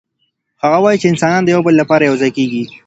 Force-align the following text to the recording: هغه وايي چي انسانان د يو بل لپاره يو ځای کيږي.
هغه 0.63 0.77
وايي 0.83 0.97
چي 1.01 1.07
انسانان 1.09 1.41
د 1.43 1.49
يو 1.53 1.61
بل 1.67 1.73
لپاره 1.81 2.03
يو 2.09 2.15
ځای 2.21 2.31
کيږي. 2.37 2.63